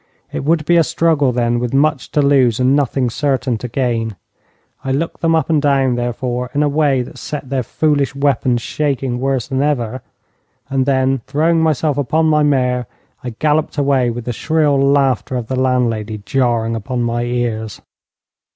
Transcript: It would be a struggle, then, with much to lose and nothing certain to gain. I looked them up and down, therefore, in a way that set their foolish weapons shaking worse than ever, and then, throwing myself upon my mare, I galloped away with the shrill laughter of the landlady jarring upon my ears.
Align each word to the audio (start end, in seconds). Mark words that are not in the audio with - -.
It 0.31 0.43
would 0.43 0.65
be 0.65 0.77
a 0.77 0.83
struggle, 0.83 1.31
then, 1.31 1.59
with 1.59 1.75
much 1.75 2.09
to 2.13 2.23
lose 2.23 2.59
and 2.59 2.75
nothing 2.75 3.07
certain 3.11 3.59
to 3.59 3.67
gain. 3.67 4.15
I 4.83 4.91
looked 4.91 5.21
them 5.21 5.35
up 5.35 5.47
and 5.47 5.61
down, 5.61 5.93
therefore, 5.93 6.49
in 6.55 6.63
a 6.63 6.67
way 6.67 7.03
that 7.03 7.19
set 7.19 7.51
their 7.51 7.61
foolish 7.61 8.15
weapons 8.15 8.63
shaking 8.63 9.19
worse 9.19 9.47
than 9.49 9.61
ever, 9.61 10.01
and 10.71 10.87
then, 10.87 11.19
throwing 11.27 11.61
myself 11.61 11.99
upon 11.99 12.25
my 12.25 12.41
mare, 12.41 12.87
I 13.23 13.35
galloped 13.37 13.77
away 13.77 14.09
with 14.09 14.25
the 14.25 14.33
shrill 14.33 14.79
laughter 14.79 15.35
of 15.35 15.45
the 15.49 15.55
landlady 15.55 16.17
jarring 16.25 16.75
upon 16.75 17.03
my 17.03 17.21
ears. 17.21 17.79